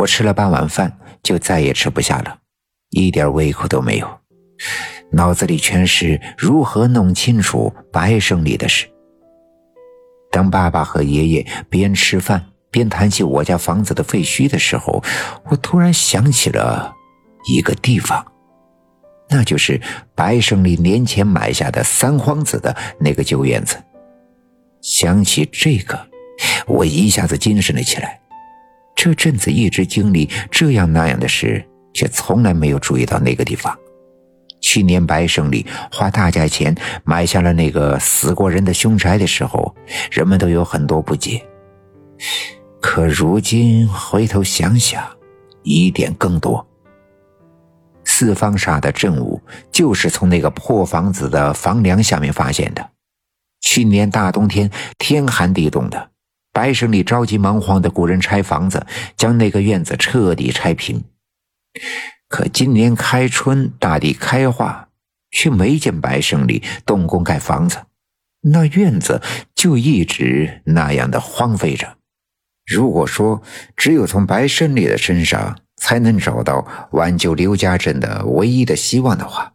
[0.00, 2.38] 我吃了半碗饭，就再也吃不下了，
[2.88, 4.08] 一点胃口都没有，
[5.12, 8.86] 脑子里全是如何弄清楚白胜利的事。
[10.30, 15.04] 当爸爸和爷爷边吃饭边谈起我家房子的废墟的时候，
[15.50, 16.94] 我突然想起了
[17.46, 18.24] 一个地方，
[19.28, 19.78] 那就是
[20.14, 23.76] 白胜利年前买下的三皇子的那个旧院子。
[24.80, 26.08] 想起这个，
[26.66, 28.18] 我一下子精神了起来。
[29.02, 31.64] 这阵子一直经历这样那样的事，
[31.94, 33.74] 却从来没有注意到那个地方。
[34.60, 39.74] 去年白胜利花大价钱买下了那个死过人的凶宅的时候，
[40.10, 41.42] 人们都有很多不解。
[42.78, 45.02] 可如今回头想想，
[45.62, 46.68] 疑点更多。
[48.04, 49.40] 四方沙的证物
[49.72, 52.86] 就是从那个破房子的房梁下面发现的。
[53.62, 56.10] 去年大冬天，天寒地冻的。
[56.52, 58.86] 白胜利着急忙慌的雇人拆房子，
[59.16, 61.04] 将那个院子彻底拆平。
[62.28, 64.88] 可今年开春，大地开化，
[65.30, 67.78] 却没见白胜利动工盖房子，
[68.42, 69.20] 那院子
[69.54, 71.96] 就一直那样的荒废着。
[72.66, 73.42] 如果说
[73.76, 79.54] 只有从白胜利的身上才能找到挽救刘家镇的唯一的希望的话，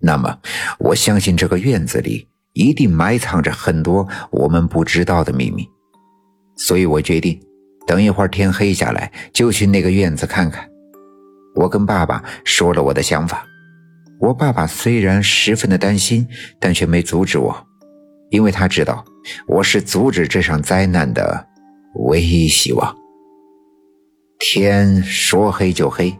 [0.00, 0.38] 那么
[0.78, 5.68] 我相信这个院子里一定埋藏着很多我们不知道的秘密。
[6.64, 7.36] 所以我决定，
[7.88, 10.64] 等一会儿天黑下来就去那个院子看看。
[11.56, 13.44] 我跟爸爸说了我的想法。
[14.20, 16.24] 我爸爸虽然十分的担心，
[16.60, 17.66] 但却没阻止我，
[18.30, 19.04] 因为他知道
[19.48, 21.44] 我是阻止这场灾难的
[22.08, 22.96] 唯一希望。
[24.38, 26.16] 天说黑就黑，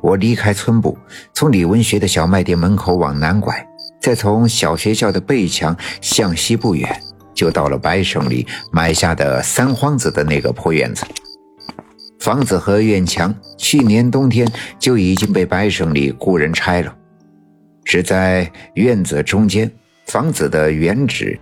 [0.00, 0.96] 我离开村部，
[1.34, 3.54] 从李文学的小卖店门口往南拐，
[4.00, 6.98] 再从小学校的背墙向西不远。
[7.36, 11.04] 就到了白胜利买下的三皇子的那个破院子，
[12.18, 16.96] 房子和院墙去年冬天就已经被白胜利雇人拆了，
[17.84, 19.70] 只在院子中间
[20.06, 21.38] 房子的原址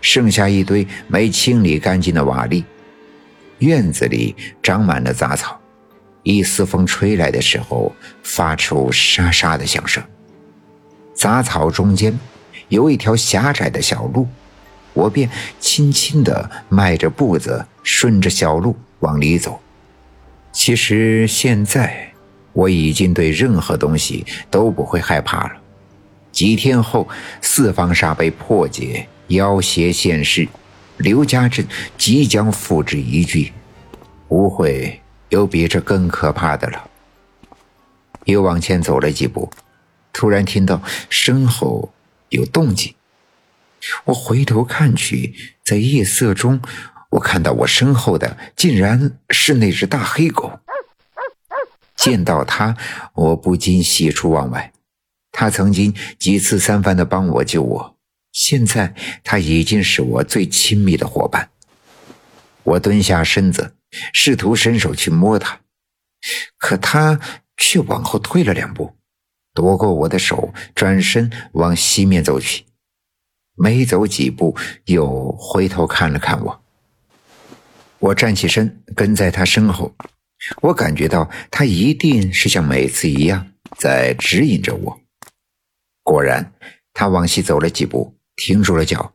[0.00, 2.64] 剩下一堆没清理干净的瓦砾，
[3.58, 5.60] 院子里长满了杂草，
[6.22, 10.02] 一丝风吹来的时候发出沙沙的响声，
[11.14, 12.18] 杂草中间
[12.68, 14.26] 有一条狭窄的小路。
[14.94, 15.28] 我便
[15.60, 19.60] 轻轻地迈着步子，顺着小路往里走。
[20.52, 22.12] 其实现在
[22.52, 25.52] 我已经对任何东西都不会害怕了。
[26.30, 27.08] 几天后，
[27.42, 30.48] 四方沙被破解，要挟现世，
[30.96, 31.66] 刘家镇
[31.98, 33.52] 即将付之一炬，
[34.28, 36.90] 不会有比这更可怕的了。
[38.24, 39.50] 又往前走了几步，
[40.12, 41.92] 突然听到身后
[42.30, 42.94] 有动静。
[44.04, 45.34] 我回头看去，
[45.64, 46.60] 在夜色中，
[47.10, 50.60] 我看到我身后的竟然是那只大黑狗。
[51.96, 52.76] 见到它，
[53.14, 54.72] 我不禁喜出望外。
[55.32, 57.96] 它曾经几次三番的帮我救我，
[58.32, 61.50] 现在它已经是我最亲密的伙伴。
[62.62, 63.74] 我蹲下身子，
[64.12, 65.60] 试图伸手去摸它，
[66.58, 67.18] 可它
[67.56, 68.94] 却往后退了两步，
[69.54, 72.64] 夺过我的手，转身往西面走去。
[73.54, 74.56] 没走几步，
[74.86, 76.62] 又回头看了看我。
[77.98, 79.94] 我站起身，跟在他身后。
[80.60, 85.00] 我感觉到他一定是像每次一样在指引着我。
[86.02, 86.52] 果然，
[86.92, 89.14] 他往西走了几步，停住了脚，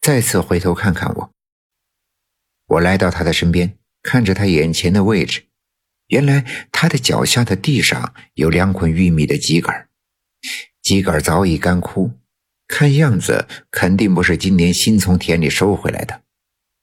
[0.00, 1.30] 再次回头看看我。
[2.66, 5.46] 我来到他的身边，看着他眼前的位置，
[6.08, 9.88] 原来他的脚下的地上有两捆玉米的秸秆，
[10.84, 12.12] 秸秆早已干枯。
[12.68, 16.22] 看样子肯定不是今年新从田里收回来的。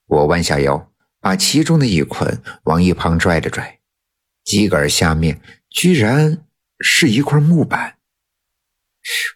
[0.08, 0.92] 我弯下腰，
[1.22, 3.80] 把其中的一捆往一旁拽了拽，
[4.44, 6.44] 秸秆下面居然
[6.80, 7.98] 是一块木板。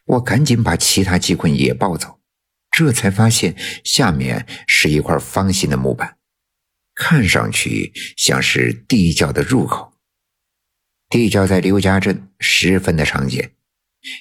[0.06, 2.20] 我赶紧把其他几捆也抱走，
[2.72, 6.18] 这才发现下面是一块方形的木板，
[6.96, 9.94] 看上去像是地窖的入口。
[11.10, 13.54] 地窖在刘家镇十分的常见。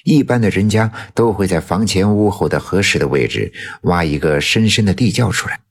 [0.03, 3.51] 一般的人家都会在房前屋后的合适的位置
[3.83, 5.61] 挖一个深深的地窖出来，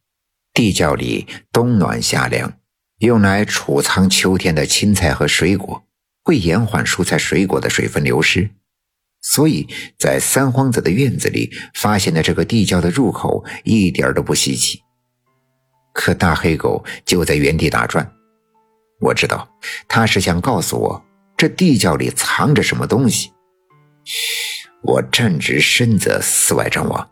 [0.55, 2.53] 地窖里冬暖夏凉，
[2.99, 5.85] 用来储藏秋天的青菜和水果，
[6.25, 8.51] 会延缓蔬菜水果的水分流失。
[9.21, 9.69] 所以
[9.99, 14.81] 在三皇子的院子里发现的这个地窖的入口一点都不稀奇。
[15.93, 18.11] 可大黑狗就在原地打转，
[19.01, 19.49] 我知道
[19.89, 21.05] 他是想告诉我
[21.37, 23.33] 这地窖里藏着什么东西。
[24.83, 27.09] 我站直身子，四外张望，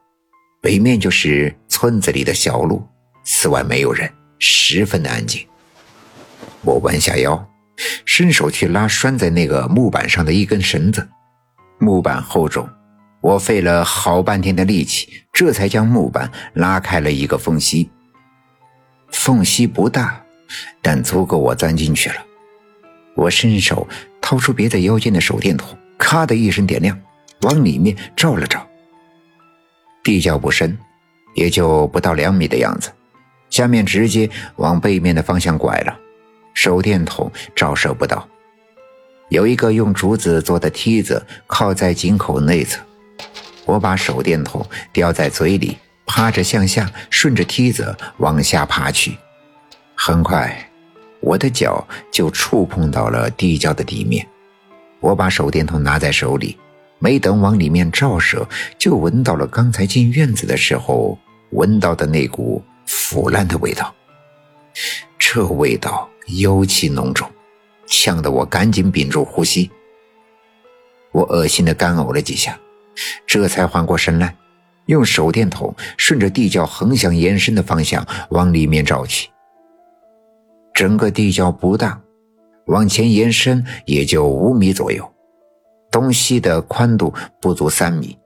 [0.62, 2.87] 北面就是村子里的小路，
[3.25, 5.46] 四外没有人，十分的安静。
[6.62, 7.48] 我弯下腰，
[8.04, 11.06] 伸手去拉拴在那个木板上的一根绳子。
[11.78, 12.69] 木板厚重，
[13.20, 17.90] 我费了好半天的力气，这才将木板拉开了一个缝隙。
[19.10, 20.25] 缝隙不大，
[20.81, 22.16] 但足够我钻进去了。
[23.14, 23.87] 我伸手
[24.20, 26.98] 掏出别在腰间的手电筒，咔的一声点亮，
[27.43, 28.66] 往里面照了照。
[30.02, 30.76] 地窖不深，
[31.34, 32.90] 也就不到两米的样子，
[33.50, 35.98] 下面直接往背面的方向拐了。
[36.54, 38.26] 手电筒照射不到，
[39.28, 42.81] 有一个用竹子做的梯子靠在井口内侧。
[43.64, 45.76] 我把手电筒叼在嘴里，
[46.06, 49.16] 趴着向下，顺着梯子往下爬去。
[49.94, 50.70] 很快，
[51.20, 54.26] 我的脚就触碰到了地窖的底面。
[55.00, 56.58] 我把手电筒拿在手里，
[56.98, 58.48] 没等往里面照射，
[58.78, 61.19] 就闻到了刚才进院子的时候
[61.50, 63.94] 闻到的那股腐烂的味道。
[65.19, 66.08] 这味道。
[66.28, 67.31] 尤其浓重，
[67.87, 69.70] 呛得我赶紧屏住呼吸。
[71.12, 72.58] 我恶心的干呕了几下，
[73.25, 74.34] 这才缓过神来，
[74.87, 79.28] 用手电筒顺着地窖横向延伸的方向往里面照去。
[80.75, 82.00] 整个地窖不大，
[82.66, 85.12] 往前延伸也就五米左右，
[85.90, 88.18] 东西的宽度不足三米，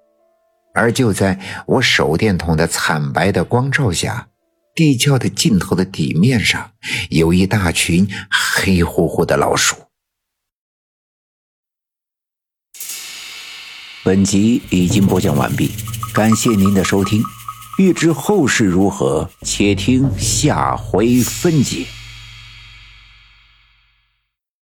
[0.74, 4.26] 而就在我手电筒的惨白的光照下。
[4.72, 6.70] 地窖的尽头的底面上，
[7.10, 9.76] 有一大群黑乎乎的老鼠。
[14.04, 15.72] 本集已经播讲完毕，
[16.14, 17.20] 感谢您的收听。
[17.78, 21.84] 欲知后事如何，且听下回分解。